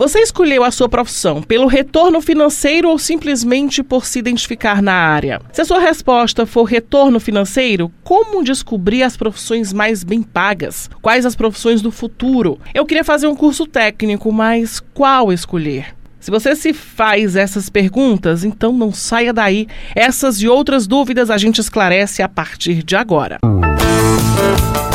[0.00, 5.42] Você escolheu a sua profissão pelo retorno financeiro ou simplesmente por se identificar na área?
[5.52, 10.88] Se a sua resposta for retorno financeiro, como descobrir as profissões mais bem pagas?
[11.02, 12.58] Quais as profissões do futuro?
[12.72, 15.94] Eu queria fazer um curso técnico, mas qual escolher?
[16.18, 19.68] Se você se faz essas perguntas, então não saia daí.
[19.94, 23.38] Essas e outras dúvidas a gente esclarece a partir de agora.
[23.44, 24.89] Música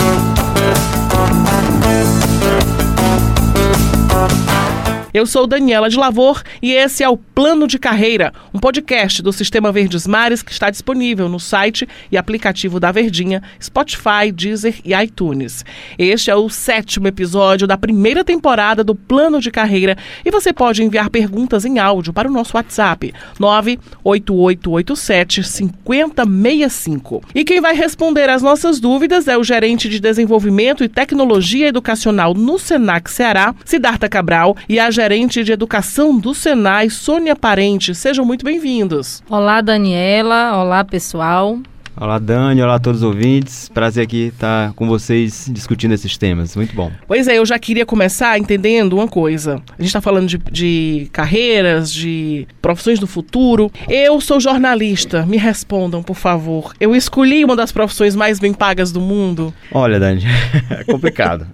[5.15, 9.31] Eu sou Daniela de Lavor e esse é o Plano de Carreira, um podcast do
[9.31, 14.93] Sistema Verdes Mares que está disponível no site e aplicativo da Verdinha, Spotify, Deezer e
[14.93, 15.63] iTunes.
[15.97, 20.83] Este é o sétimo episódio da primeira temporada do Plano de Carreira e você pode
[20.83, 27.23] enviar perguntas em áudio para o nosso WhatsApp 98887 5065.
[27.33, 32.33] E quem vai responder às nossas dúvidas é o gerente de desenvolvimento e tecnologia educacional
[32.33, 37.93] no Senac Ceará, Siddhartha Cabral, e a gerente gerente de educação do Senai, Sônia Parente.
[37.93, 39.21] Sejam muito bem-vindos.
[39.29, 40.59] Olá, Daniela.
[40.59, 41.59] Olá, pessoal.
[41.97, 42.61] Olá, Dani.
[42.61, 43.69] Olá a todos os ouvintes.
[43.69, 46.53] Prazer aqui estar com vocês discutindo esses temas.
[46.53, 46.91] Muito bom.
[47.07, 49.61] Pois é, eu já queria começar entendendo uma coisa.
[49.69, 53.71] A gente está falando de, de, carreiras, de profissões do futuro.
[53.87, 55.25] Eu sou jornalista.
[55.25, 56.73] Me respondam, por favor.
[56.81, 59.53] Eu escolhi uma das profissões mais bem pagas do mundo.
[59.71, 60.21] Olha, Dani,
[60.69, 61.47] é complicado.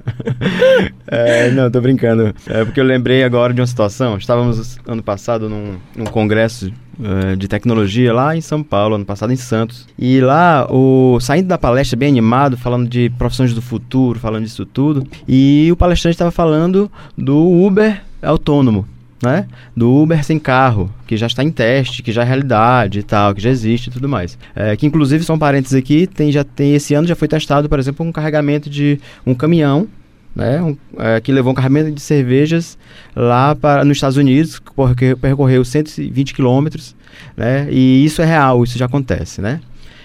[1.05, 2.33] é, não, tô brincando.
[2.47, 4.17] É porque eu lembrei agora de uma situação.
[4.17, 9.31] Estávamos ano passado num, num congresso uh, de tecnologia lá em São Paulo, ano passado
[9.31, 9.87] em Santos.
[9.97, 14.65] E lá, o saindo da palestra bem animado, falando de profissões do futuro, falando disso
[14.65, 18.87] tudo, e o palestrante estava falando do Uber autônomo.
[19.23, 19.45] Né?
[19.77, 23.35] Do Uber sem carro, que já está em teste, que já é realidade e tal,
[23.35, 24.35] que já existe e tudo mais.
[24.55, 27.77] É, que inclusive, são parênteses aqui, tem, já tem esse ano já foi testado, por
[27.77, 29.87] exemplo, um carregamento de um caminhão
[30.35, 32.77] né, um, é, que levou um carregamento de cervejas
[33.15, 36.95] lá para nos Estados Unidos, porque percorreu 120 quilômetros,
[37.35, 39.59] né, e isso é real, isso já acontece, né.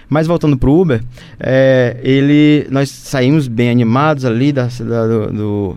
[0.08, 1.02] Mas voltando para o Uber,
[1.40, 5.76] é, ele, nós saímos bem animados ali da, da do, do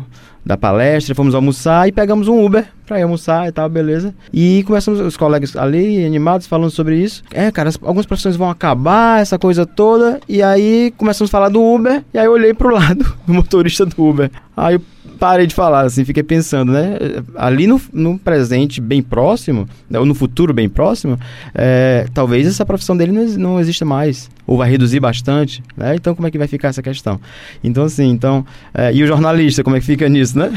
[0.50, 4.16] da palestra, fomos almoçar e pegamos um Uber pra ir almoçar e tal, beleza.
[4.34, 7.22] E começamos os colegas ali, animados, falando sobre isso.
[7.32, 10.20] É, cara, algumas profissões vão acabar, essa coisa toda.
[10.28, 13.86] E aí começamos a falar do Uber, e aí eu olhei pro lado do motorista
[13.86, 14.32] do Uber.
[14.58, 14.82] Aí eu
[15.20, 16.98] parei de falar, assim, fiquei pensando, né?
[17.36, 21.20] Ali no, no presente bem próximo, ou no futuro bem próximo,
[21.54, 25.96] é, talvez essa profissão dele não, não exista mais, ou vai reduzir bastante, né?
[25.96, 27.20] Então, como é que vai ficar essa questão?
[27.64, 28.46] Então, assim, então...
[28.74, 30.52] É, e o jornalista, como é que fica nisso, né?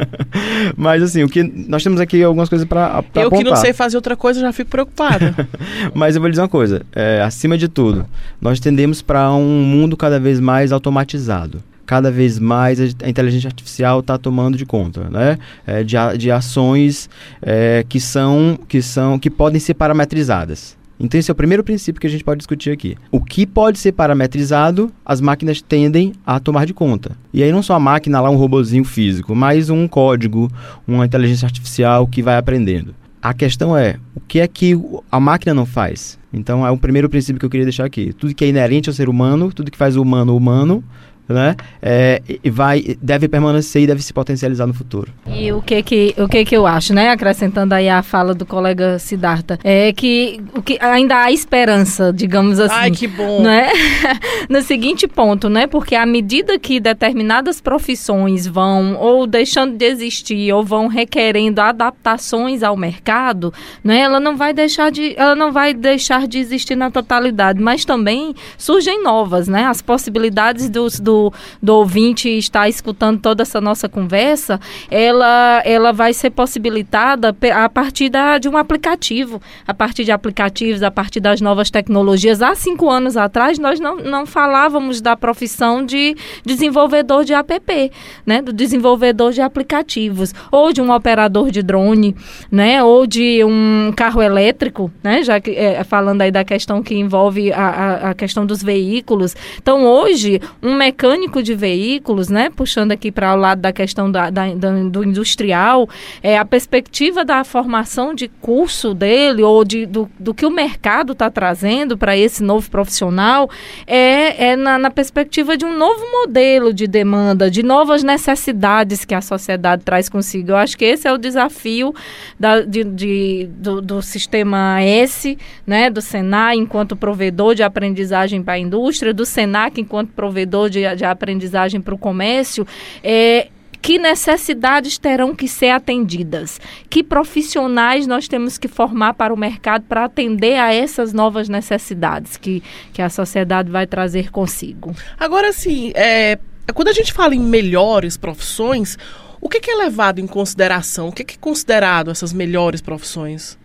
[0.76, 1.42] Mas, assim, o que...
[1.42, 3.38] Nós temos aqui algumas coisas para Eu apontar.
[3.38, 5.34] que não sei fazer outra coisa, já fico preocupado.
[5.94, 8.04] Mas eu vou lhe dizer uma coisa, é, acima de tudo,
[8.40, 14.00] nós tendemos para um mundo cada vez mais automatizado cada vez mais a inteligência artificial
[14.00, 15.38] está tomando de conta, né?
[15.66, 17.08] É, de, de ações
[17.40, 20.76] é, que são que são que podem ser parametrizadas.
[20.98, 22.96] Então esse é o primeiro princípio que a gente pode discutir aqui.
[23.10, 27.12] O que pode ser parametrizado, as máquinas tendem a tomar de conta.
[27.32, 30.50] E aí não só a máquina lá um robozinho físico, mas um código,
[30.88, 32.94] uma inteligência artificial que vai aprendendo.
[33.20, 34.78] A questão é, o que é que
[35.10, 36.18] a máquina não faz?
[36.32, 38.12] Então é o primeiro princípio que eu queria deixar aqui.
[38.12, 40.82] Tudo que é inerente ao ser humano, tudo que faz o humano humano,
[41.28, 41.56] né?
[41.82, 45.12] É, e vai, deve permanecer e deve se potencializar no futuro.
[45.26, 47.10] E o que que, o que que eu acho, né?
[47.10, 52.60] Acrescentando aí a fala do colega Siddhartha, é que, o que ainda há esperança, digamos
[52.60, 52.74] assim.
[52.74, 53.42] Ai, que bom.
[53.42, 53.68] Né?
[54.48, 55.66] no seguinte ponto, né?
[55.66, 62.62] Porque à medida que determinadas profissões vão ou deixando de existir ou vão requerendo adaptações
[62.62, 64.00] ao mercado, né?
[64.00, 68.34] Ela não vai deixar de, ela não vai deixar de existir na totalidade, mas também
[68.56, 69.64] surgem novas, né?
[69.64, 71.15] As possibilidades dos, do
[71.62, 74.60] do, ouvinte está escutando toda essa nossa conversa,
[74.90, 80.82] ela, ela vai ser possibilitada a partir da, de um aplicativo, a partir de aplicativos,
[80.82, 82.42] a partir das novas tecnologias.
[82.42, 87.92] Há cinco anos atrás, nós não, não falávamos da profissão de desenvolvedor de app,
[88.24, 88.42] né?
[88.42, 92.14] do desenvolvedor de aplicativos, ou de um operador de drone,
[92.50, 92.82] né?
[92.82, 95.22] ou de um carro elétrico, né?
[95.22, 99.34] já que, é, falando aí da questão que envolve a, a, a questão dos veículos.
[99.58, 104.10] Então, hoje, um mecânico mecânico de veículos, né, puxando aqui para o lado da questão
[104.10, 104.46] da, da,
[104.90, 105.88] do industrial,
[106.22, 111.12] é, a perspectiva da formação de curso dele ou de, do, do que o mercado
[111.12, 113.48] está trazendo para esse novo profissional
[113.86, 119.14] é, é na, na, perspectiva de um novo modelo de demanda, de novas necessidades que
[119.14, 120.50] a sociedade traz consigo.
[120.50, 121.94] Eu acho que esse é o desafio
[122.38, 128.54] da, de, de do, do, sistema S, né, do Senai enquanto provedor de aprendizagem para
[128.54, 132.66] a indústria, do Senac enquanto provedor de de aprendizagem para o comércio,
[133.02, 133.48] é,
[133.86, 136.60] que necessidades terão que ser atendidas,
[136.90, 142.36] que profissionais nós temos que formar para o mercado para atender a essas novas necessidades
[142.36, 142.62] que,
[142.92, 144.92] que a sociedade vai trazer consigo.
[145.18, 146.36] Agora, sim, é,
[146.74, 148.98] quando a gente fala em melhores profissões,
[149.40, 151.06] o que, que é levado em consideração?
[151.06, 153.56] O que, que é considerado essas melhores profissões?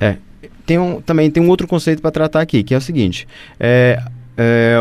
[0.00, 0.16] É,
[0.64, 3.28] tem um, também tem um outro conceito para tratar aqui, que é o seguinte:
[3.60, 4.02] é,
[4.38, 4.78] é,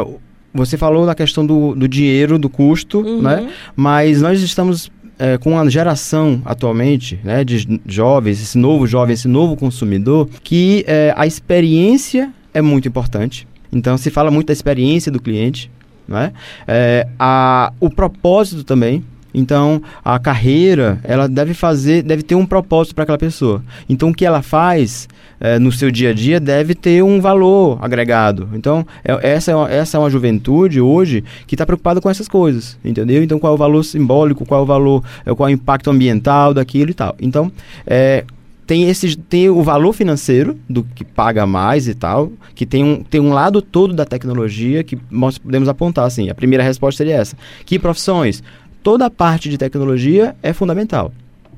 [0.56, 3.22] você falou da questão do, do dinheiro, do custo, uhum.
[3.22, 3.50] né?
[3.76, 9.28] Mas nós estamos é, com uma geração atualmente, né, de jovens, esse novo jovem, esse
[9.28, 13.48] novo consumidor, que é, a experiência é muito importante.
[13.72, 15.70] Então se fala muito da experiência do cliente,
[16.08, 16.32] né?
[16.68, 19.04] É, a, o propósito também.
[19.36, 23.62] Então, a carreira, ela deve fazer, deve ter um propósito para aquela pessoa.
[23.90, 25.10] Então, o que ela faz
[25.40, 28.48] é, no seu dia a dia deve ter um valor agregado.
[28.54, 32.30] Então, é, essa, é uma, essa é uma juventude hoje que está preocupada com essas
[32.30, 33.22] coisas, entendeu?
[33.22, 35.90] Então, qual é o valor simbólico, qual é o valor, é, qual é o impacto
[35.90, 37.16] ambiental daquilo e tal.
[37.20, 37.52] Então,
[37.86, 38.24] é,
[38.66, 43.04] tem, esse, tem o valor financeiro do que paga mais e tal, que tem um,
[43.04, 46.30] tem um lado todo da tecnologia que nós podemos apontar assim.
[46.30, 47.38] A primeira resposta seria essa.
[47.66, 48.42] Que profissões?
[48.86, 51.12] Toda a parte de tecnologia é fundamental.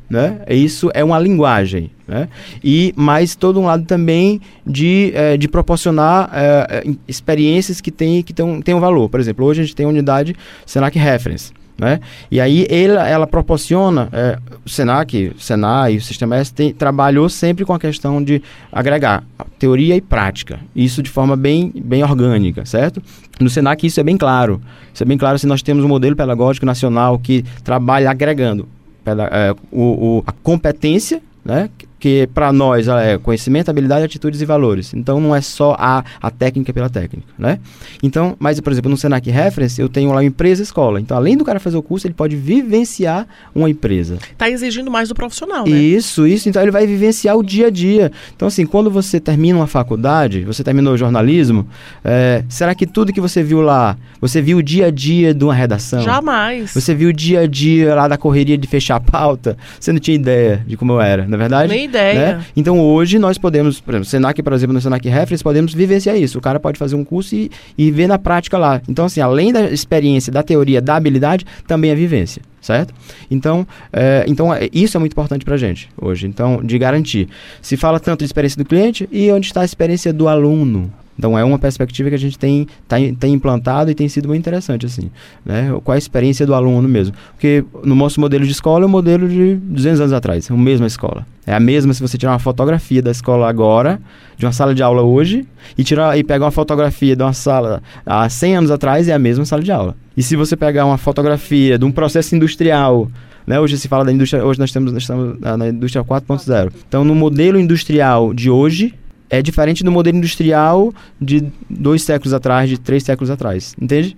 [0.10, 0.40] Né?
[0.48, 2.30] Isso é uma linguagem, né?
[2.64, 8.32] E mais todo um lado também de, é, de proporcionar é, experiências que têm que
[8.32, 9.10] tem, tem um valor.
[9.10, 10.34] Por exemplo, hoje a gente tem a unidade
[10.66, 11.52] Senac Reference.
[11.78, 12.00] Né?
[12.32, 17.64] E aí ela, ela proporciona, é, o Senac, Senai, o Sistema S tem, trabalhou sempre
[17.64, 18.42] com a questão de
[18.72, 19.24] agregar
[19.60, 23.02] teoria e prática, isso de forma bem, bem orgânica, certo?
[23.40, 24.60] No Senac isso é bem claro,
[24.92, 28.68] isso é bem claro se nós temos um modelo pedagógico nacional que trabalha agregando
[29.06, 31.70] é, o, o, a competência né?
[32.00, 34.94] Que para nós é conhecimento, habilidade, atitudes e valores.
[34.94, 37.60] Então não é só a, a técnica pela técnica, né?
[38.02, 41.00] Então, mas por exemplo, no Senac Reference eu tenho lá empresa escola.
[41.00, 44.18] Então, além do cara fazer o curso, ele pode vivenciar uma empresa.
[44.32, 45.78] Está exigindo mais do profissional, né?
[45.78, 46.48] Isso, isso.
[46.50, 48.12] Então ele vai vivenciar o dia a dia.
[48.36, 51.68] Então assim, quando você termina uma faculdade, você terminou o jornalismo,
[52.04, 55.44] é, será que tudo que você viu lá, você viu o dia a dia de
[55.44, 56.02] uma redação?
[56.02, 56.74] Jamais.
[56.74, 59.58] Você viu o dia a dia lá da correria de fechar a pauta?
[59.80, 61.74] Você não tinha ideia de como eu era, na é verdade?
[61.74, 62.38] Nem ideia.
[62.38, 62.46] Né?
[62.56, 66.38] Então hoje nós podemos, por exemplo, Senac, por exemplo, no Senac Reference, podemos vivenciar isso.
[66.38, 68.82] O cara pode fazer um curso e, e ver na prática lá.
[68.88, 72.94] Então, assim, além da experiência, da teoria, da habilidade, também a vivência certo?
[73.32, 76.28] Então, é, então é, isso é muito importante para a gente hoje.
[76.28, 77.30] Então, de garantir.
[77.62, 81.38] Se fala tanto de experiência do cliente e onde está a experiência do aluno, então
[81.38, 84.86] é uma perspectiva que a gente tem, tá, tem implantado e tem sido muito interessante,
[84.86, 85.10] assim.
[85.46, 85.74] Né?
[85.84, 87.16] Qual a experiência do aluno mesmo?
[87.34, 90.58] Porque no nosso modelo de escola é o modelo de 200 anos atrás, é a
[90.58, 91.26] mesma escola.
[91.46, 94.00] É a mesma se você tirar uma fotografia da escola agora,
[94.38, 95.48] de uma sala de aula hoje,
[95.78, 99.20] e, tirar, e pegar uma fotografia de uma sala há 100 anos atrás, é a
[99.20, 99.96] mesma sala de aula.
[100.16, 103.10] E se você pegar uma fotografia de um processo industrial
[103.48, 103.58] né?
[103.62, 106.70] Hoje se fala da indústria, hoje nós, temos, nós estamos na indústria 4.0.
[106.86, 108.94] Então, no modelo industrial de hoje,
[109.30, 114.16] é diferente do modelo industrial de dois séculos atrás, de três séculos atrás, entende?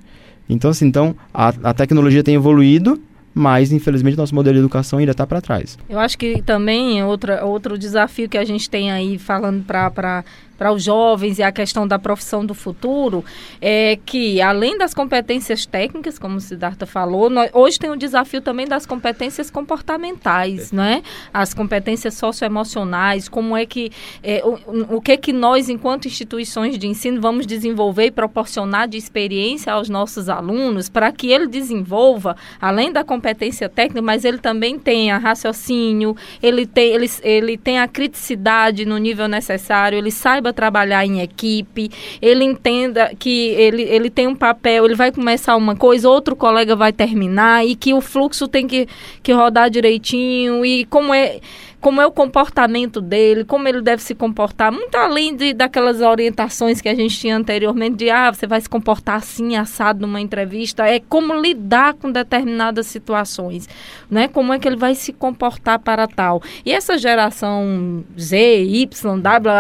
[0.47, 2.99] Então, assim, então a, a tecnologia tem evoluído,
[3.33, 5.77] mas infelizmente nosso modelo de educação ainda está para trás.
[5.87, 10.23] Eu acho que também outra, outro desafio que a gente tem aí falando para
[10.59, 13.23] para os jovens e a questão da profissão do futuro,
[13.61, 18.41] é que além das competências técnicas, como o Siddhartha falou, nós, hoje tem o desafio
[18.41, 21.01] também das competências comportamentais, não é?
[21.33, 23.89] As competências socioemocionais, como é que
[24.21, 28.97] é, o, o que que nós, enquanto instituições de ensino, vamos desenvolver e proporcionar de
[28.97, 34.77] experiência aos nossos alunos para que ele desenvolva, além da competência técnica, mas ele também
[34.77, 40.53] tenha raciocínio, ele tem, ele, ele tem a criticidade no nível necessário, ele saiba saiba
[40.53, 41.89] trabalhar em equipe,
[42.21, 46.75] ele entenda que ele, ele tem um papel, ele vai começar uma coisa, outro colega
[46.75, 48.87] vai terminar e que o fluxo tem que,
[49.23, 51.39] que rodar direitinho e como é
[51.81, 56.81] como é o comportamento dele, como ele deve se comportar, muito além de, daquelas orientações
[56.81, 60.85] que a gente tinha anteriormente de ah, você vai se comportar assim, assado numa entrevista,
[60.85, 63.67] é como lidar com determinadas situações,
[64.09, 64.27] né?
[64.27, 66.41] Como é que ele vai se comportar para tal.
[66.65, 69.53] E essa geração Z, Y, W,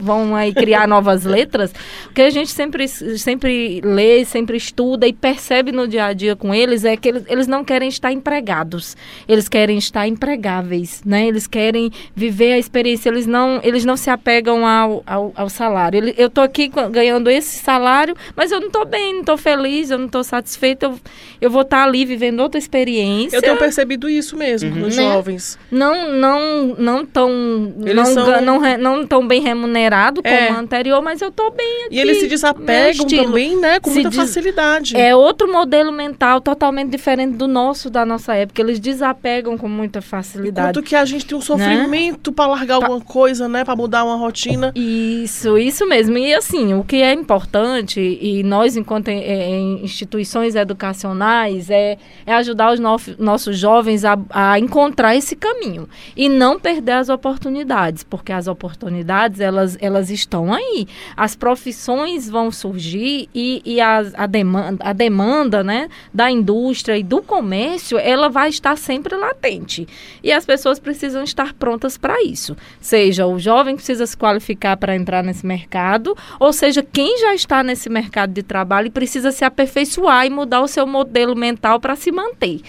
[0.00, 1.74] vão aí criar novas letras,
[2.14, 6.54] que a gente sempre, sempre lê, sempre estuda e percebe no dia a dia com
[6.54, 8.96] eles é que eles, eles não querem estar empregados,
[9.28, 11.26] eles querem estar empregáveis, né?
[11.26, 16.14] Eles querem viver a experiência, eles não, eles não se apegam ao, ao, ao salário.
[16.16, 19.98] Eu estou aqui ganhando esse salário, mas eu não estou bem, não estou feliz, eu
[19.98, 20.98] não estou satisfeita, eu,
[21.40, 23.36] eu vou estar tá ali vivendo outra experiência.
[23.36, 24.80] Eu tenho percebido isso mesmo uhum.
[24.80, 25.02] nos né?
[25.02, 25.58] jovens.
[25.70, 28.40] Não, não, não tão, não, são...
[28.40, 30.52] não, não tão bem remunerado como é.
[30.52, 31.96] o anterior, mas eu estou bem aqui.
[31.96, 34.96] E eles se desapegam também, né, com se muita facilidade.
[34.96, 38.60] É outro modelo mental totalmente diferente do nosso, da nossa época.
[38.60, 40.70] Eles desapegam com muita facilidade.
[40.70, 42.34] Enquanto que a gente tem um sofrimento né?
[42.36, 42.88] para largar pra...
[42.88, 43.64] alguma coisa, né?
[43.64, 44.72] Para mudar uma rotina.
[44.74, 46.16] Isso, isso mesmo.
[46.18, 52.34] E assim, o que é importante, e nós, enquanto em, em instituições educacionais, é, é
[52.34, 55.88] ajudar os no, nossos jovens a, a encontrar esse caminho.
[56.14, 60.86] E não perder as oportunidades, porque as oportunidades, elas, elas estão aí.
[61.16, 67.02] As profissões vão surgir e, e a, a, demanda, a demanda né, da indústria e
[67.02, 69.86] do comércio, ela vai estar sempre latente.
[70.22, 72.56] E as pessoas precisam estar prontas para isso.
[72.80, 77.34] Seja o jovem que precisa se qualificar para entrar nesse mercado, ou seja, quem já
[77.34, 81.80] está nesse mercado de trabalho e precisa se aperfeiçoar e mudar o seu modelo mental
[81.80, 82.60] para se manter.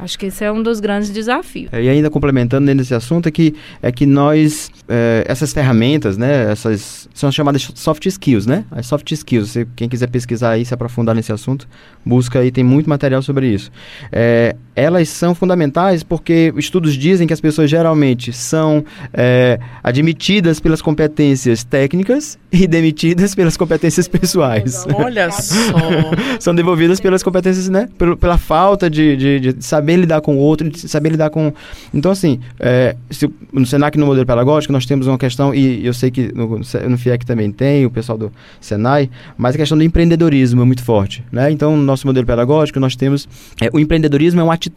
[0.00, 1.70] Acho que esse é um dos grandes desafios.
[1.72, 6.50] É, e ainda complementando desse assunto é que, é que nós, é, essas ferramentas, né,
[6.50, 8.64] essas são chamadas soft skills, né?
[8.70, 11.68] As soft skills, se, quem quiser pesquisar aí, se aprofundar nesse assunto,
[12.04, 13.70] busca aí, tem muito material sobre isso.
[14.10, 20.80] É, elas são fundamentais porque estudos dizem que as pessoas geralmente são é, admitidas pelas
[20.80, 24.86] competências técnicas e demitidas pelas competências pessoais.
[24.94, 25.52] Olha só!
[26.40, 27.88] são devolvidas pelas competências, né?
[27.98, 31.30] Pela, pela falta de, de, de saber saber lidar com o outro, de saber lidar
[31.30, 31.52] com.
[31.92, 35.92] Então, assim, é, se, no Senac, no modelo pedagógico, nós temos uma questão, e eu
[35.92, 39.84] sei que no, no FIEC também tem, o pessoal do Senai, mas a questão do
[39.84, 41.24] empreendedorismo é muito forte.
[41.32, 41.50] Né?
[41.50, 43.28] Então, no nosso modelo pedagógico, nós temos.
[43.60, 44.69] É, o empreendedorismo é uma atitude.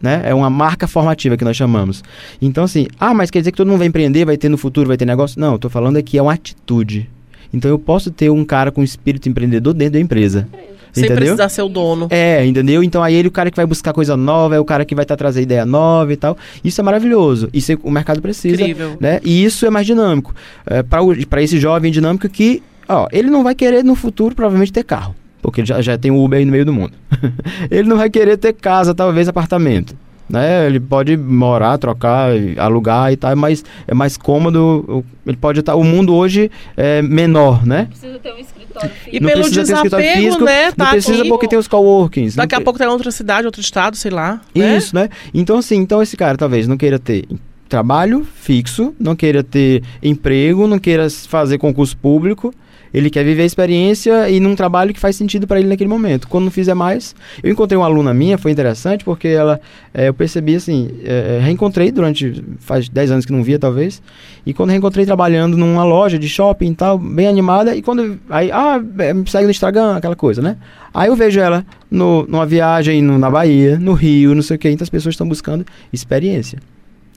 [0.00, 0.22] Né?
[0.24, 2.02] É uma marca formativa que nós chamamos.
[2.40, 4.88] Então, assim, ah, mas quer dizer que todo mundo vai empreender, vai ter no futuro,
[4.88, 5.40] vai ter negócio?
[5.40, 7.08] Não, eu estou falando aqui é uma atitude.
[7.54, 10.48] Então, eu posso ter um cara com espírito empreendedor dentro da empresa.
[10.92, 11.16] Sem entendeu?
[11.16, 12.06] precisar ser o dono.
[12.10, 12.84] É, entendeu?
[12.84, 14.94] Então aí ele é o cara que vai buscar coisa nova, é o cara que
[14.94, 16.36] vai estar tá trazendo ideia nova e tal.
[16.62, 17.48] Isso é maravilhoso.
[17.52, 18.60] Isso é, o mercado precisa.
[18.60, 18.96] Incrível.
[19.00, 19.18] Né?
[19.24, 20.34] E isso é mais dinâmico.
[20.66, 24.84] É, para esse jovem dinâmico que, ó, ele não vai querer no futuro provavelmente ter
[24.84, 25.14] carro.
[25.42, 26.92] Porque ele já, já tem o Uber aí no meio do mundo.
[27.70, 29.94] ele não vai querer ter casa, talvez apartamento
[30.32, 30.66] né?
[30.66, 35.04] Ele pode morar, trocar, alugar e tal, mas é mais cômodo.
[35.26, 35.74] Ele pode estar.
[35.74, 37.86] O mundo hoje é menor, né?
[37.90, 39.16] Precisa ter um escritório físico.
[39.16, 40.72] E não pelo desapego, físico, né?
[40.72, 42.34] Tá não precisa aqui, porque tem os coworkings.
[42.34, 44.40] Daqui a pouco tá em outra cidade, outro estado, sei lá.
[44.54, 44.76] Né?
[44.76, 45.10] Isso, né?
[45.34, 47.26] Então, assim, então esse cara talvez não queira ter
[47.68, 52.54] trabalho fixo, não queira ter emprego, não queira fazer concurso público
[52.92, 56.28] ele quer viver a experiência e num trabalho que faz sentido para ele naquele momento.
[56.28, 59.60] Quando não fizer mais, eu encontrei uma aluna minha, foi interessante porque ela,
[59.94, 64.02] é, eu percebi assim, é, reencontrei durante faz 10 anos que não via talvez,
[64.44, 68.50] e quando reencontrei trabalhando numa loja de shopping e tal, bem animada, e quando aí,
[68.50, 70.56] ah, me segue no Instagram, aquela coisa, né?
[70.92, 74.58] Aí eu vejo ela no, numa viagem no, na Bahia, no Rio, não sei o
[74.58, 76.58] que, então as pessoas estão buscando experiência.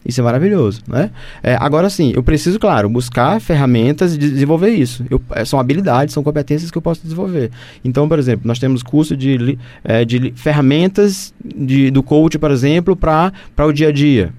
[0.05, 1.09] Isso é maravilhoso, né?
[1.41, 5.03] É, agora sim, eu preciso, claro, buscar ferramentas e desenvolver isso.
[5.09, 7.49] Eu, é, são habilidades, são competências que eu posso desenvolver.
[7.83, 12.95] Então, por exemplo, nós temos curso de, é, de ferramentas de, do coach, por exemplo,
[12.95, 14.31] para o dia a dia.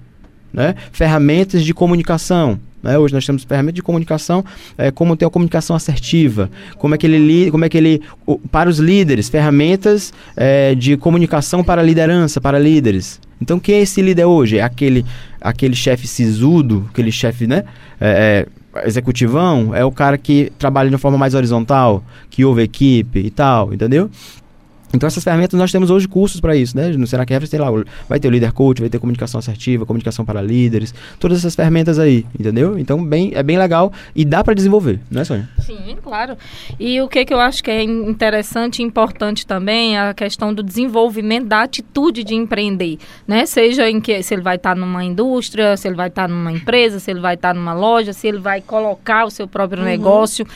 [0.53, 0.73] Né?
[0.93, 2.57] Ferramentas de comunicação.
[2.81, 2.97] Né?
[2.97, 4.45] Hoje nós temos ferramentas de comunicação,
[4.77, 8.37] é, como ter a comunicação assertiva, como é que ele, como é que ele o,
[8.37, 13.19] para os líderes, ferramentas é, de comunicação para liderança, para líderes.
[13.41, 14.57] Então, quem é esse líder hoje?
[14.57, 15.05] É aquele,
[15.41, 17.63] aquele chefe sisudo, aquele chefe, né?
[17.99, 22.61] É, é, executivão, é o cara que trabalha de uma forma mais horizontal, que ouve
[22.61, 24.09] equipe e tal, entendeu?
[24.93, 26.89] Então essas ferramentas nós temos hoje cursos para isso, né?
[26.89, 27.67] No Senac Reference tem lá,
[28.07, 31.99] vai ter o líder coach, vai ter comunicação assertiva, comunicação para líderes, todas essas ferramentas
[31.99, 32.79] aí, entendeu?
[32.79, 35.49] Então bem, é bem legal e dá para desenvolver, né, Sônia?
[35.59, 36.37] Sim, claro.
[36.79, 40.53] E o que, que eu acho que é interessante e importante também é a questão
[40.53, 43.45] do desenvolvimento da atitude de empreender, né?
[43.45, 46.27] Seja em que se ele vai estar tá numa indústria, se ele vai estar tá
[46.27, 49.47] numa empresa, se ele vai estar tá numa loja, se ele vai colocar o seu
[49.47, 49.89] próprio uhum.
[49.89, 50.47] negócio.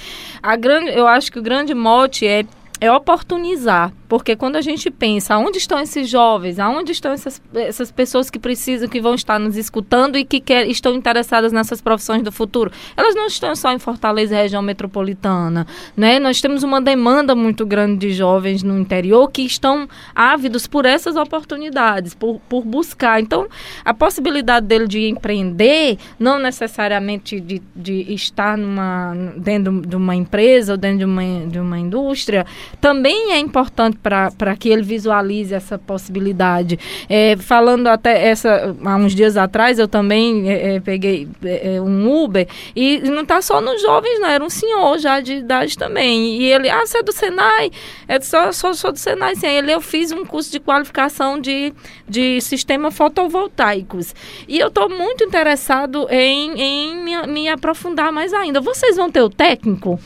[0.42, 2.46] A grande, eu acho que o grande mote é
[2.82, 7.94] é oportunizar, porque quando a gente pensa onde estão esses jovens, aonde estão essas, essas
[7.94, 12.22] pessoas que precisam, que vão estar nos escutando e que quer, estão interessadas nessas profissões
[12.22, 15.66] do futuro, elas não estão só em Fortaleza, região metropolitana,
[15.96, 16.20] né?
[16.20, 21.16] Nós temos uma demanda muito grande de jovens no interior que estão ávidos por essas
[21.16, 23.22] oportunidades, por, por buscar.
[23.22, 23.48] Então,
[23.86, 30.74] a possibilidade dele de empreender, não necessariamente de, de estar numa, dentro de uma empresa
[30.74, 32.46] ou dentro de uma, de uma indústria,
[32.82, 36.80] também é importante para que ele visualize essa possibilidade.
[37.10, 41.82] É, falando até essa, há uns dias atrás, eu também é, é peguei é, é,
[41.82, 45.78] um Uber e não está só nos jovens, não, era um senhor já de idade
[45.78, 46.42] também.
[46.42, 47.72] E ele, ah, você é do Senai?
[48.08, 49.48] É só, só sou do Senai, sim.
[49.48, 51.74] Ele, eu fiz um curso de qualificação de,
[52.08, 54.16] de sistema fotovoltaicos.
[54.48, 58.60] E eu estou muito interessado em, em me, me aprofundar mais ainda.
[58.62, 60.00] Vocês vão ter o técnico?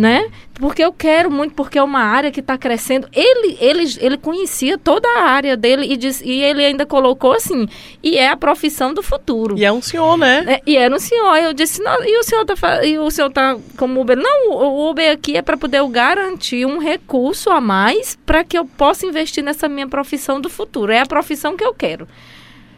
[0.00, 0.30] Né?
[0.54, 3.06] Porque eu quero muito, porque é uma área que está crescendo.
[3.12, 7.68] Ele, ele, ele conhecia toda a área dele e, diz, e ele ainda colocou assim,
[8.02, 9.58] e é a profissão do futuro.
[9.58, 10.44] E é um senhor, né?
[10.46, 11.36] É, e era um senhor.
[11.36, 14.16] Eu disse, não, e o senhor tá, e o senhor tá como Uber?
[14.16, 18.64] Não, o Uber aqui é para poder garantir um recurso a mais para que eu
[18.64, 20.92] possa investir nessa minha profissão do futuro.
[20.92, 22.08] É a profissão que eu quero.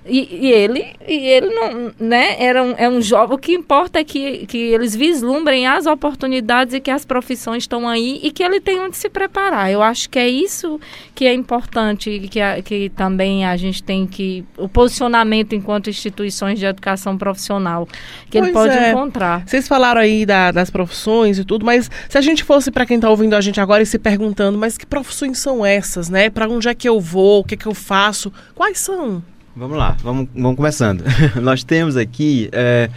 [0.05, 3.37] E, e, ele, e ele não, né, era um, é um jovem.
[3.37, 7.89] O que importa é que, que eles vislumbrem as oportunidades e que as profissões estão
[7.89, 9.71] aí e que ele tem onde se preparar.
[9.71, 10.81] Eu acho que é isso
[11.15, 14.45] que é importante que, a, que também a gente tem que.
[14.57, 17.87] O posicionamento enquanto instituições de educação profissional
[18.29, 18.91] que pois ele pode é.
[18.91, 19.47] encontrar.
[19.47, 22.97] Vocês falaram aí da, das profissões e tudo, mas se a gente fosse para quem
[22.97, 26.29] está ouvindo a gente agora e se perguntando, mas que profissões são essas, né?
[26.29, 27.41] Para onde é que eu vou?
[27.41, 28.33] O que é que eu faço?
[28.55, 29.23] Quais são?
[29.55, 31.05] Vamos lá, vamos, vamos começando.
[31.43, 32.89] Nós temos aqui, é,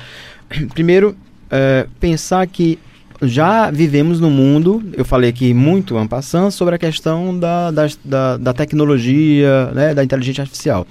[0.73, 1.15] primeiro,
[1.51, 2.79] é, pensar que
[3.21, 7.87] já vivemos no mundo, eu falei aqui muito, ano passando, sobre a questão da, da,
[8.05, 10.87] da, da tecnologia, né, da inteligência artificial.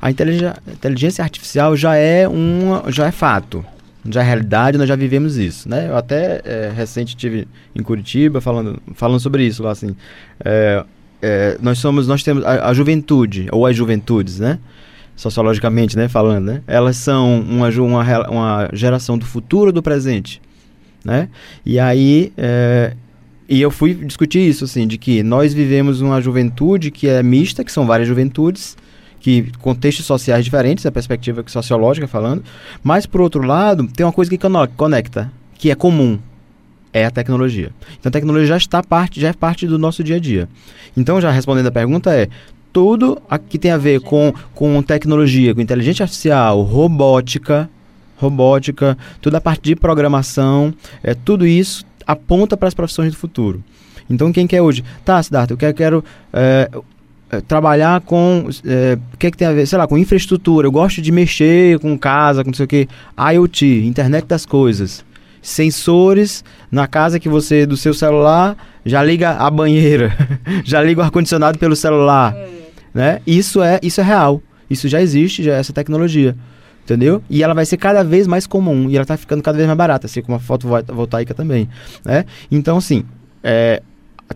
[0.00, 3.64] A inteligência, inteligência artificial já é, uma, já é fato,
[4.08, 5.88] já é realidade, nós já vivemos isso, né?
[5.88, 9.96] Eu até é, recente tive em Curitiba falando, falando sobre isso lá, assim,
[10.44, 10.84] é,
[11.20, 14.58] é, nós somos, nós temos a, a juventude, ou as juventudes, né?
[15.18, 16.62] Sociologicamente, né, falando, né?
[16.64, 20.40] Elas são uma, uma, uma geração do futuro do presente,
[21.04, 21.28] né?
[21.66, 22.94] E aí, é,
[23.48, 27.64] e eu fui discutir isso, assim, de que nós vivemos uma juventude que é mista,
[27.64, 28.76] que são várias juventudes,
[29.18, 32.44] que contextos sociais diferentes, a perspectiva sociológica falando,
[32.80, 34.38] mas por outro lado, tem uma coisa que
[34.76, 36.16] conecta, que é comum,
[36.92, 37.72] é a tecnologia.
[37.98, 40.48] Então a tecnologia já está parte, já é parte do nosso dia a dia.
[40.96, 42.28] Então, já respondendo a pergunta é,
[42.78, 47.68] tudo que tem a ver com, com tecnologia, com inteligência artificial, robótica,
[48.16, 53.64] robótica, toda a parte de programação, é, tudo isso aponta para as profissões do futuro.
[54.08, 54.84] Então, quem quer hoje?
[55.04, 56.70] Tá, Siddhartha, eu quero, quero é,
[57.32, 58.48] é, trabalhar com.
[58.64, 59.66] É, o que, é que tem a ver?
[59.66, 60.68] Sei lá, com infraestrutura.
[60.68, 62.88] Eu gosto de mexer com casa, com não sei o que.
[63.34, 65.04] IoT, internet das coisas.
[65.42, 70.16] Sensores na casa que você, do seu celular, já liga a banheira,
[70.64, 72.34] já liga o ar-condicionado pelo celular.
[72.36, 72.67] É
[72.98, 73.20] né?
[73.24, 74.42] Isso é, isso é real.
[74.68, 76.34] Isso já existe, já é essa tecnologia.
[76.82, 77.22] Entendeu?
[77.30, 79.78] E ela vai ser cada vez mais comum e ela está ficando cada vez mais
[79.78, 81.68] barata, assim como a fotovoltaica também,
[82.02, 82.24] né?
[82.50, 83.04] Então, assim,
[83.44, 83.82] é,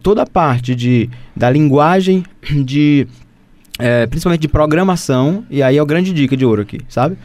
[0.02, 2.24] toda a parte de, da linguagem,
[2.64, 3.08] de
[3.78, 7.16] é, principalmente de programação, e aí é a grande dica de ouro aqui, sabe?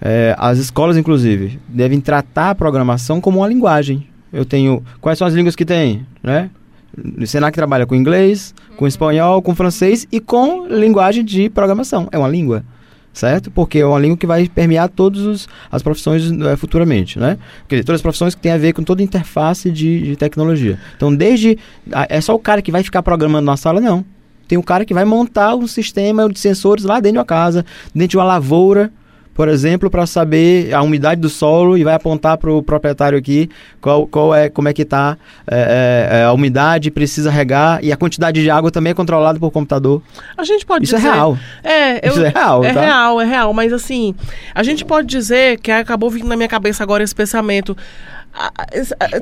[0.00, 4.06] É, as escolas, inclusive, devem tratar a programação como uma linguagem.
[4.30, 4.84] Eu tenho.
[5.00, 6.06] Quais são as línguas que tem?
[6.22, 6.50] Né?
[6.96, 12.08] O Senac trabalha com inglês, com espanhol, com francês e com linguagem de programação.
[12.10, 12.64] É uma língua,
[13.12, 13.50] certo?
[13.50, 17.38] Porque é uma língua que vai permear todas as profissões é, futuramente, né?
[17.68, 20.16] Quer dizer, todas as profissões que têm a ver com toda a interface de, de
[20.16, 20.78] tecnologia.
[20.96, 21.58] Então, desde...
[22.08, 24.04] É só o cara que vai ficar programando na sala, não.
[24.48, 27.64] Tem um cara que vai montar um sistema de sensores lá dentro de uma casa,
[27.94, 28.92] dentro de uma lavoura,
[29.36, 33.50] por exemplo, para saber a umidade do solo e vai apontar para o proprietário aqui
[33.82, 37.92] qual, qual é, como é que está é, é, é, a umidade, precisa regar e
[37.92, 40.02] a quantidade de água também é controlada por computador.
[40.38, 41.38] A gente pode Isso é dizer, é real.
[41.62, 42.80] É, eu, Isso é real, É tá?
[42.80, 44.14] real, é real, mas assim,
[44.54, 47.76] a gente pode dizer que acabou vindo na minha cabeça agora esse pensamento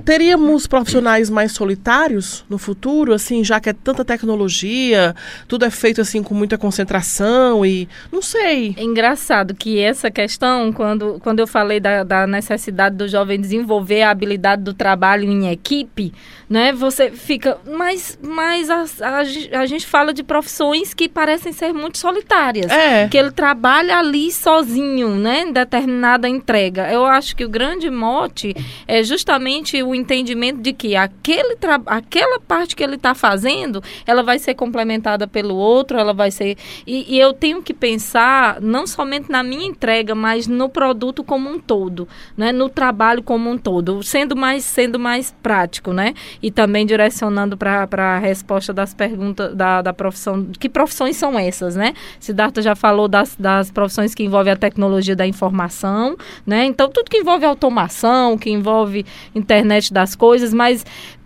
[0.05, 5.15] teríamos profissionais mais solitários no futuro, assim, já que é tanta tecnologia,
[5.47, 8.75] tudo é feito assim com muita concentração e não sei.
[8.77, 14.03] É engraçado que essa questão, quando, quando eu falei da, da necessidade do jovem desenvolver
[14.03, 16.13] a habilidade do trabalho em equipe,
[16.49, 16.73] né?
[16.73, 21.99] Você fica, mas, mas a, a, a gente fala de profissões que parecem ser muito
[21.99, 23.09] solitárias, é.
[23.09, 25.43] que ele trabalha ali sozinho, né?
[25.43, 26.91] Em determinada entrega.
[26.91, 28.55] Eu acho que o grande mote
[28.87, 34.39] é justamente o entendimento de que aquele aquela parte que ele está fazendo, ela vai
[34.39, 36.57] ser complementada pelo outro, ela vai ser.
[36.87, 41.49] E, e, eu tenho que pensar não somente na minha entrega, mas no produto como
[41.49, 42.53] um todo, né?
[42.53, 46.15] no trabalho como um todo, sendo mais, sendo mais prático, né?
[46.43, 50.47] E também direcionando para a resposta das perguntas da, da profissão.
[50.59, 51.95] Que profissões são essas, né?
[52.21, 56.65] Siddhartha já falou das, das profissões que envolvem a tecnologia da informação, né?
[56.65, 58.94] Então, tudo que envolve automação, que envolve
[59.35, 60.85] internet das coisas, mas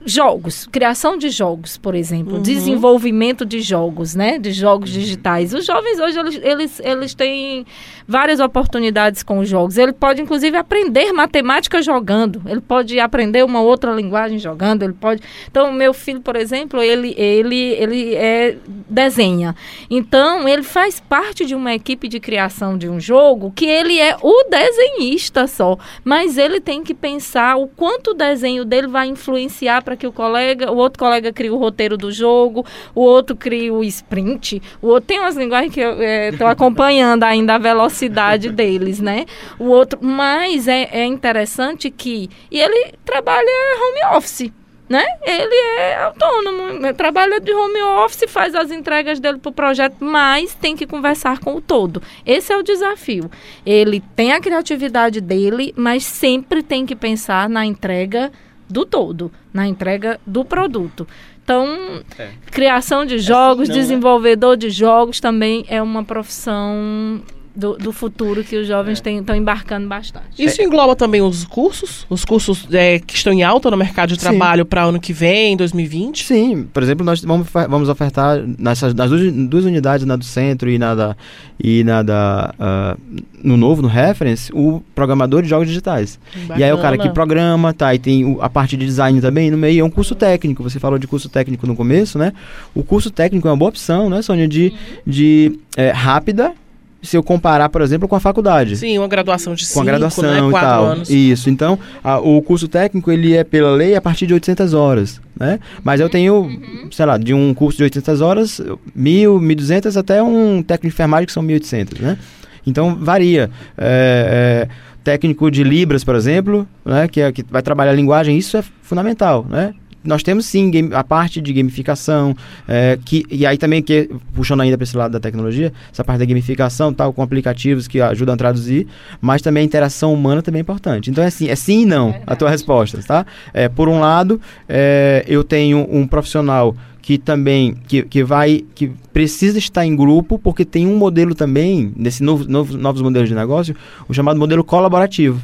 [0.09, 2.43] jogos, criação de jogos, por exemplo, uhum.
[2.43, 4.39] desenvolvimento de jogos, né?
[4.39, 5.53] De jogos digitais.
[5.53, 7.67] Os jovens hoje, eles, eles, eles têm
[8.07, 9.77] várias oportunidades com os jogos.
[9.77, 12.41] Ele pode, inclusive, aprender matemática jogando.
[12.47, 14.83] Ele pode aprender uma outra linguagem jogando.
[14.83, 15.21] Ele pode...
[15.51, 18.57] Então, meu filho, por exemplo, ele, ele, ele é,
[18.89, 19.55] desenha.
[19.91, 24.17] Então, ele faz parte de uma equipe de criação de um jogo que ele é
[24.23, 25.77] o desenhista só.
[26.03, 30.13] Mas ele tem que pensar o quanto o desenho dele vai influenciar para que o
[30.13, 34.87] colega, o outro colega crie o roteiro do jogo, o outro crie o sprint, o
[34.87, 36.01] outro tem umas linguagens que eu
[36.33, 39.27] estou é, acompanhando ainda a velocidade deles, né?
[39.59, 43.51] O outro, mas é, é interessante que e ele trabalha
[43.83, 44.53] home office
[44.89, 45.05] né?
[45.23, 50.55] Ele é autônomo, trabalha de home office, faz as entregas dele para o projeto, mas
[50.55, 52.03] tem que conversar com o todo.
[52.25, 53.31] Esse é o desafio.
[53.67, 58.33] Ele tem a criatividade dele, mas sempre tem que pensar na entrega
[58.69, 61.07] do todo, na entrega do produto.
[61.43, 62.31] Então, é.
[62.51, 63.83] criação de jogos, é assim, não, né?
[63.83, 64.57] desenvolvedor né?
[64.57, 67.23] de jogos também é uma profissão
[67.59, 69.37] do, do futuro que os jovens estão é.
[69.37, 70.27] embarcando bastante.
[70.39, 72.07] Isso engloba também os cursos?
[72.09, 75.57] Os cursos é, que estão em alta no mercado de trabalho para ano que vem,
[75.57, 76.25] 2020?
[76.25, 80.71] Sim, por exemplo, nós vamos, vamos ofertar nessas, nas duas, duas unidades, na do centro
[80.71, 81.17] e na da,
[81.59, 86.21] e na da uh, no novo, no Reference, o programador de jogos digitais.
[86.33, 86.61] Bacana.
[86.61, 89.51] E aí é o cara que programa, tá, e tem a parte de design também,
[89.51, 90.63] no meio é um curso técnico.
[90.63, 92.33] Você falou de curso técnico no começo, né?
[92.73, 94.73] O curso técnico é uma boa opção, né, Sônia, de,
[95.05, 96.55] de é, rápida
[97.03, 98.77] se eu comparar, por exemplo, com a faculdade.
[98.77, 100.49] Sim, uma graduação de cinco, Com a graduação né?
[100.49, 100.85] e tal.
[100.87, 101.11] Anos.
[101.11, 101.49] Isso.
[101.49, 105.61] Então, a, o curso técnico, ele é pela lei a partir de 800 horas, né?
[105.85, 106.89] Mas eu tenho, uhum.
[106.91, 108.61] sei lá, de um curso de 800 horas,
[108.97, 112.19] 1.000, 1.200 até um técnico de enfermagem que são 1.800, né?
[112.67, 113.51] Então, varia.
[113.77, 117.09] É, é, técnico de Libras, por exemplo, né?
[117.09, 119.73] Que, é, que vai trabalhar a linguagem, isso é fundamental, né?
[120.09, 122.35] Nós temos sim game, a parte de gamificação,
[122.67, 126.21] é, que, e aí também, que, puxando ainda para esse lado da tecnologia, essa parte
[126.21, 128.87] da gamificação, tal, com aplicativos que ajudam a traduzir,
[129.21, 131.11] mas também a interação humana também é importante.
[131.11, 133.27] Então é assim, é sim e não é a tua resposta, tá?
[133.53, 138.91] É, por um lado, é, eu tenho um profissional que também que, que vai que
[139.13, 143.35] precisa estar em grupo porque tem um modelo também nesse novo, novo novos modelos de
[143.35, 143.75] negócio
[144.07, 145.41] o chamado modelo colaborativo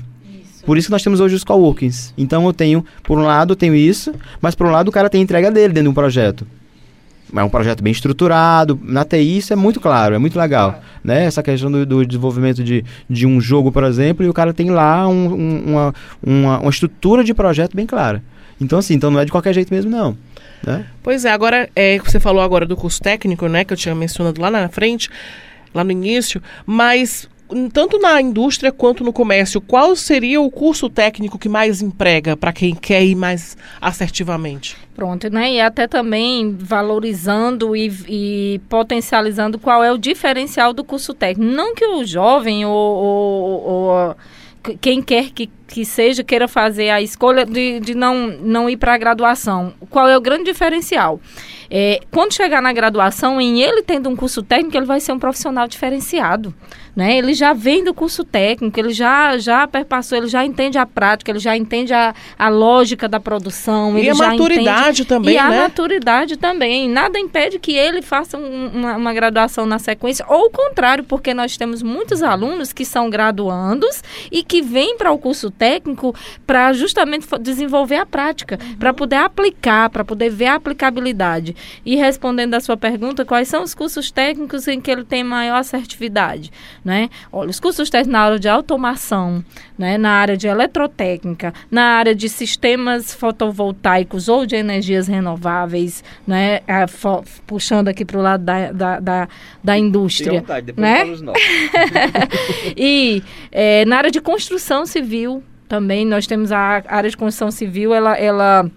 [0.64, 2.12] por isso que nós temos hoje os coworkings.
[2.16, 5.09] Então eu tenho, por um lado, eu tenho isso, mas por um lado o cara
[5.11, 6.46] tem a entrega dele dentro de um projeto.
[7.35, 8.79] É um projeto bem estruturado.
[8.83, 10.81] Na TI isso é muito claro, é muito legal.
[11.03, 11.24] Né?
[11.24, 14.70] Essa questão do, do desenvolvimento de, de um jogo, por exemplo, e o cara tem
[14.70, 18.22] lá um, um, uma, uma, uma estrutura de projeto bem clara.
[18.61, 20.16] Então, assim, então não é de qualquer jeito mesmo, não.
[20.64, 20.87] Né?
[21.03, 24.40] Pois é, agora, é, você falou agora do curso técnico, né, que eu tinha mencionado
[24.40, 25.11] lá na frente,
[25.74, 27.29] lá no início, mas
[27.73, 32.53] tanto na indústria quanto no comércio, qual seria o curso técnico que mais emprega para
[32.53, 34.77] quem quer ir mais assertivamente?
[34.95, 35.53] Pronto, né?
[35.53, 41.53] E até também valorizando e, e potencializando qual é o diferencial do curso técnico.
[41.53, 44.17] Não que o jovem ou, ou, ou
[44.81, 48.95] quem quer que, que seja queira fazer a escolha de, de não, não ir para
[48.95, 49.75] a graduação.
[49.90, 51.21] Qual é o grande diferencial?
[51.71, 55.19] É, quando chegar na graduação, em ele tendo um curso técnico, ele vai ser um
[55.19, 56.55] profissional diferenciado
[56.94, 57.16] né?
[57.18, 61.30] Ele já vem do curso técnico, ele já já perpassou, ele já entende a prática,
[61.30, 63.98] ele já entende a, a lógica da produção.
[63.98, 65.40] E a maturidade entende, também, e né?
[65.40, 66.88] a maturidade também.
[66.88, 71.35] Nada impede que ele faça um, uma, uma graduação na sequência, ou o contrário, porque
[71.35, 76.14] nós temos muitos alunos que são graduandos e que vêm para o curso técnico
[76.46, 78.76] para justamente desenvolver a prática, uhum.
[78.76, 81.57] para poder aplicar, para poder ver a aplicabilidade.
[81.85, 85.57] E respondendo à sua pergunta, quais são os cursos técnicos em que ele tem maior
[85.57, 86.52] assertividade?
[86.85, 87.09] Né?
[87.33, 89.44] Olha, os cursos técnicos na área de automação,
[89.79, 89.97] né?
[89.97, 96.61] na área de eletrotécnica, na área de sistemas fotovoltaicos ou de energias renováveis, né?
[96.66, 96.85] É,
[97.47, 99.29] puxando aqui para o lado da, da, da,
[99.62, 100.40] da indústria.
[100.40, 101.05] Vontade, né?
[102.77, 107.94] e é, na área de construção civil também, nós temos a área de construção civil,
[107.94, 108.16] ela...
[108.16, 108.70] ela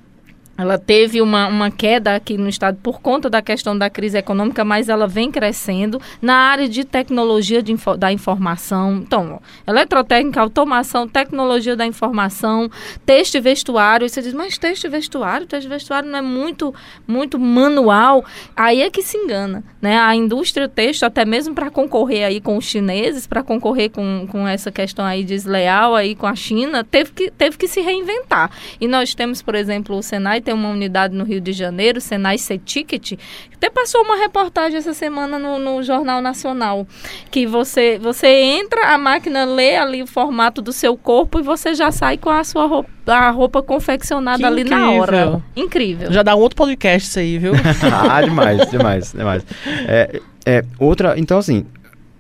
[0.58, 4.66] ela teve uma, uma queda aqui no estado por conta da questão da crise econômica,
[4.66, 8.96] mas ela vem crescendo na área de tecnologia de info, da informação.
[8.96, 12.70] Então, eletrotécnica, automação, tecnologia da informação,
[13.06, 14.10] texto e vestuário.
[14.10, 15.46] você diz, mas texto e vestuário?
[15.46, 16.74] Texto e vestuário não é muito,
[17.08, 18.26] muito manual.
[18.56, 19.64] Aí é que se engana.
[19.80, 19.98] Né?
[19.98, 24.48] A indústria texto, até mesmo para concorrer aí com os chineses, para concorrer com, com
[24.48, 28.50] essa questão aí desleal aí com a China, teve que, teve que se reinventar.
[28.82, 32.38] E nós temos, por exemplo, o Senai tem uma unidade no Rio de Janeiro, Senai
[32.38, 33.20] C-Ticket,
[33.54, 36.88] até passou uma reportagem essa semana no, no, Jornal Nacional,
[37.30, 41.74] que você, você entra, a máquina lê ali o formato do seu corpo e você
[41.76, 45.02] já sai com a sua roupa, a roupa confeccionada Que ali na incrível.
[45.02, 45.44] hora.
[45.54, 46.14] Incrível.
[46.14, 47.52] Já dá um outro podcast isso aí, viu?
[48.10, 49.46] ah, demais, demais, demais.
[49.86, 51.66] É, é, outra, então assim,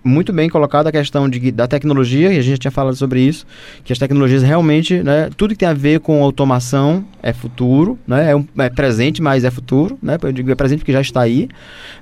[0.07, 3.45] muito bem colocada a questão de, da tecnologia, e a gente tinha falado sobre isso,
[3.83, 8.31] que as tecnologias realmente, né, tudo que tem a ver com automação é futuro, né,
[8.31, 11.21] é, um, é presente, mas é futuro, né, eu digo é presente porque já está
[11.21, 11.49] aí,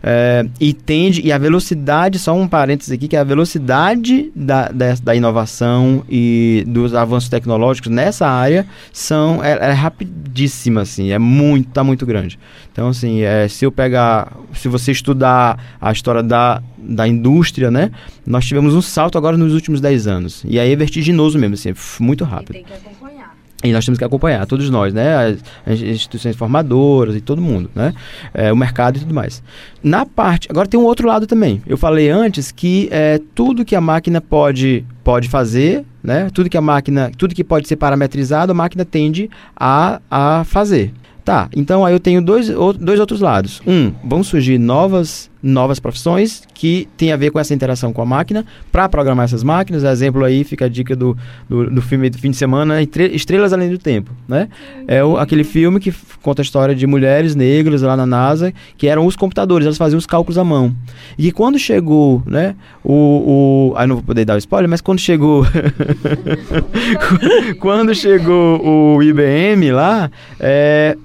[0.04, 4.94] é, e tende, e a velocidade, só um parênteses aqui, que a velocidade da, da,
[5.02, 11.70] da inovação e dos avanços tecnológicos nessa área são, é, é rapidíssima, assim, é muito,
[11.70, 12.38] tá muito grande.
[12.72, 17.92] Então, assim, é, se eu pegar, se você estudar a história da, da indústria, né,
[18.26, 20.44] nós tivemos um salto agora nos últimos 10 anos.
[20.48, 22.52] E aí é vertiginoso mesmo, assim, é muito rápido.
[22.52, 23.36] E tem que acompanhar.
[23.64, 25.16] E nós temos que acompanhar, todos nós, né?
[25.16, 27.94] As, as instituições formadoras e todo mundo, né?
[28.34, 29.42] É, o mercado e tudo mais.
[29.82, 30.48] Na parte.
[30.52, 31.62] Agora tem um outro lado também.
[31.66, 36.30] Eu falei antes que é, tudo que a máquina pode, pode fazer, né?
[36.32, 37.12] Tudo que a máquina.
[37.18, 40.94] Tudo que pode ser parametrizado, a máquina tende a, a fazer.
[41.24, 43.60] Tá, então aí eu tenho dois, dois outros lados.
[43.66, 48.06] Um, vão surgir novas, novas profissões que tem a ver com essa interação com a
[48.06, 49.84] máquina para programar essas máquinas.
[49.84, 51.16] Exemplo aí fica a dica do,
[51.48, 54.50] do, do, filme do fim de semana, Estrelas Além do Tempo, né?
[54.88, 58.88] É o, aquele filme que conta a história de mulheres negras lá na NASA que
[58.88, 60.76] eram os computadores, elas faziam os cálculos à mão.
[61.18, 63.72] E quando chegou, né, o...
[63.72, 65.46] o aí não vou poder dar o spoiler, mas quando chegou...
[67.60, 70.98] quando chegou o IBM lá, é,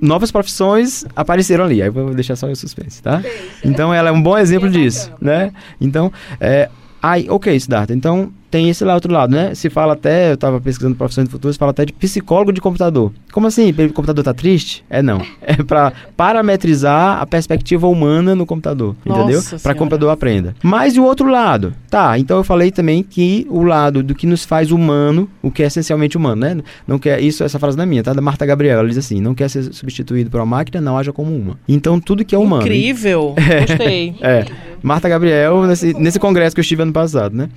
[0.00, 1.82] novas profissões apareceram ali.
[1.82, 3.22] Aí eu vou deixar só o suspense, tá?
[3.64, 5.52] Então ela é um bom exemplo disso, né?
[5.80, 6.68] Então, é,
[7.02, 7.94] aí, ok, Siddhartha.
[7.94, 9.54] Então tem esse lá outro lado, né?
[9.54, 13.12] Se fala até, eu estava pesquisando profissões se fala até de psicólogo de computador.
[13.32, 13.70] Como assim?
[13.70, 14.84] O computador tá triste?
[14.88, 15.20] É não.
[15.48, 19.60] É para parametrizar a perspectiva humana no computador, Nossa entendeu?
[19.62, 20.56] Para que o computador aprenda.
[20.60, 21.72] Mas e o outro lado?
[21.88, 25.62] Tá, então eu falei também que o lado do que nos faz humano, o que
[25.62, 26.56] é essencialmente humano, né?
[26.86, 28.12] Não quer isso, essa frase não é minha, tá?
[28.12, 31.12] Da Marta Gabriel, ela diz assim: "Não quer ser substituído por uma máquina, não haja
[31.12, 31.58] como uma".
[31.68, 32.62] Então tudo que é humano.
[32.62, 33.34] Incrível.
[33.68, 34.16] Gostei.
[34.20, 34.44] É.
[34.82, 37.48] Marta Gabriel nesse, nesse congresso que eu estive ano passado, né?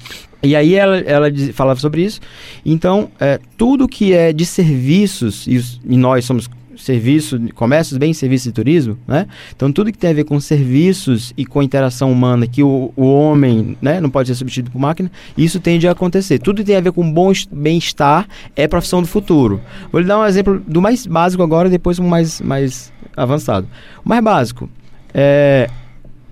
[0.41, 2.21] E aí ela, ela diz, falava sobre isso.
[2.65, 6.49] Então, é, tudo que é de serviços, e, e nós somos
[6.80, 9.28] serviço, comércios, bem serviços e turismo, né?
[9.56, 13.06] Então, tudo que tem a ver com serviços e com interação humana, que o, o
[13.06, 16.39] homem né, não pode ser substituído por máquina, isso tende a acontecer.
[16.39, 19.62] Tudo que tem a ver com bom bem-estar é profissão do futuro.
[19.91, 23.67] Vou lhe dar um exemplo do mais básico agora, depois um mais, mais avançado.
[24.04, 24.69] O mais básico
[25.13, 25.69] é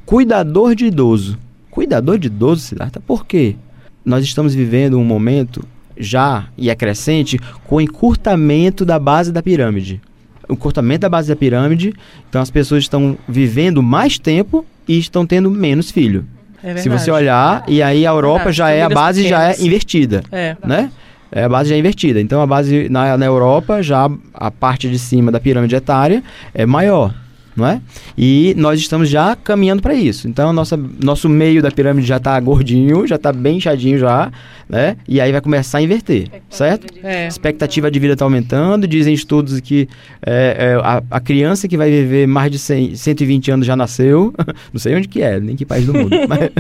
[0.06, 1.38] cuidador de idoso.
[1.70, 3.56] Cuidador de idoso, Siddhartha, por quê?
[4.08, 5.62] Nós estamos vivendo um momento
[5.98, 10.00] já, e é crescente, com encurtamento da base da pirâmide.
[10.48, 11.94] O encurtamento da base da pirâmide,
[12.30, 16.24] então as pessoas estão vivendo mais tempo e estão tendo menos filho.
[16.64, 20.24] É Se você olhar, e aí a Europa já é, a base já é invertida,
[20.32, 20.56] É.
[20.66, 20.90] né?
[21.30, 22.22] É, a base já é invertida.
[22.22, 26.66] Então a base na, na Europa, já a parte de cima da pirâmide etária é
[26.66, 27.14] maior,
[27.58, 27.82] não é?
[28.16, 30.28] E nós estamos já caminhando para isso.
[30.28, 34.32] Então nossa, nosso meio da pirâmide já está gordinho, já está bem inchadinho já,
[34.70, 34.98] né?
[35.08, 36.94] E aí vai começar a inverter, certo?
[37.04, 37.28] É.
[37.28, 38.88] Expectativa de vida está aumentando.
[38.88, 39.90] Dizem estudos que
[40.26, 44.34] é, é, a, a criança que vai viver mais de 100, 120 anos já nasceu.
[44.72, 46.16] Não sei onde que é, nem que país do mundo.
[46.30, 46.52] mas,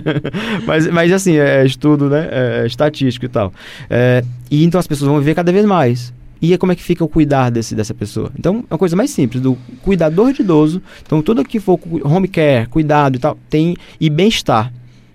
[0.65, 3.53] mas, mas, assim, é estudo né, é estatístico e tal.
[3.89, 6.13] É, e então as pessoas vão viver cada vez mais.
[6.41, 8.31] E aí como é que fica o cuidar desse, dessa pessoa?
[8.37, 10.81] Então, é uma coisa mais simples, do cuidador de idoso.
[11.05, 13.75] Então, tudo que for home care, cuidado e tal, tem...
[13.99, 14.71] E bem-estar.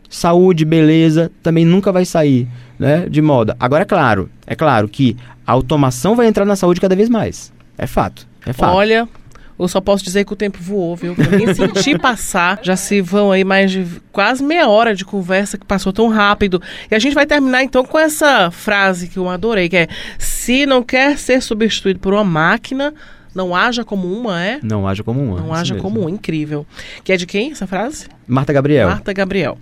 [0.08, 2.46] Saúde, beleza, também nunca vai sair
[2.78, 3.56] né, de moda.
[3.58, 7.52] Agora, é claro, é claro que a automação vai entrar na saúde cada vez mais.
[7.78, 8.74] É fato, é fato.
[8.74, 9.08] Olha,
[9.62, 11.14] eu só posso dizer que o tempo voou, viu?
[11.16, 12.60] Eu nem senti passar.
[12.62, 16.60] Já se vão aí mais de quase meia hora de conversa que passou tão rápido.
[16.90, 20.66] E a gente vai terminar então com essa frase que eu adorei, que é: se
[20.66, 22.92] não quer ser substituído por uma máquina,
[23.34, 24.60] não haja como uma, é?
[24.62, 25.40] Não haja como uma.
[25.40, 25.88] Não haja mesmo.
[25.88, 26.66] como um, incrível.
[27.02, 28.06] Que é de quem essa frase?
[28.26, 28.88] Marta Gabriel.
[28.88, 29.58] Marta Gabriel.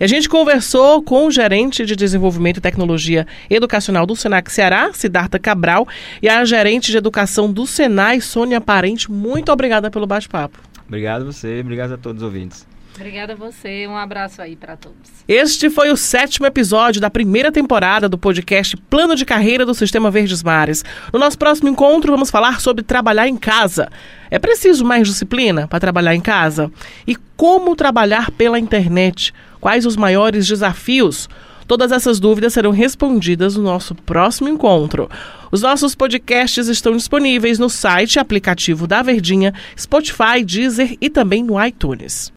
[0.00, 4.92] E a gente conversou com o gerente de desenvolvimento e tecnologia educacional do Senac Ceará,
[4.92, 5.86] Siddhartha Cabral,
[6.22, 9.10] e a gerente de educação do Senai, Sônia Parente.
[9.10, 10.58] Muito obrigada pelo bate-papo.
[10.86, 12.66] Obrigado a você, obrigado a todos os ouvintes.
[12.94, 13.86] Obrigada a você.
[13.88, 14.96] Um abraço aí para todos.
[15.26, 20.10] Este foi o sétimo episódio da primeira temporada do podcast Plano de Carreira do Sistema
[20.10, 20.84] Verdes Mares.
[21.12, 23.90] No nosso próximo encontro, vamos falar sobre trabalhar em casa.
[24.30, 26.70] É preciso mais disciplina para trabalhar em casa?
[27.06, 29.34] E como trabalhar pela internet?
[29.60, 31.28] Quais os maiores desafios?
[31.66, 35.08] Todas essas dúvidas serão respondidas no nosso próximo encontro.
[35.50, 41.62] Os nossos podcasts estão disponíveis no site aplicativo da Verdinha, Spotify, Deezer e também no
[41.64, 42.32] iTunes.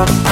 [0.00, 0.29] Thank